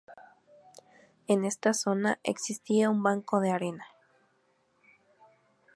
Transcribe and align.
En 1.27 1.45
esta 1.45 1.75
zona 1.75 2.17
existía 2.23 2.89
un 2.89 3.03
banco 3.03 3.39
de 3.39 3.51
arena. 3.51 3.85